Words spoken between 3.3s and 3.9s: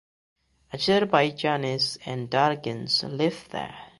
there.